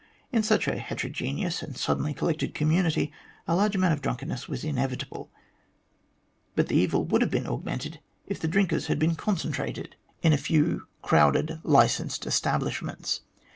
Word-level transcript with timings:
In 0.31 0.41
such 0.41 0.67
a 0.67 0.79
hetero 0.79 1.11
geneous 1.11 1.61
and 1.61 1.77
suddenly 1.77 2.11
collected 2.11 2.55
community 2.55 3.11
a 3.47 3.55
large 3.55 3.75
amount 3.75 3.93
of 3.93 4.01
drunkenness 4.01 4.47
was 4.49 4.63
inevitable, 4.63 5.29
but 6.55 6.69
the 6.69 6.75
evil 6.75 7.05
would 7.05 7.21
have 7.21 7.29
been 7.29 7.45
augmented 7.45 7.99
if 8.25 8.39
the 8.39 8.47
drinkers 8.47 8.87
had 8.87 8.97
been 8.97 9.13
concentrated 9.13 9.95
in 10.23 10.33
a 10.33 10.37
few 10.39 10.61
H 10.61 10.63
114 10.63 10.65
THE 10.65 10.71
GLADSTONE 10.71 11.01
COLONY 11.03 11.03
crowded 11.03 11.59
licensed 11.69 12.25
establishments. 12.25 13.21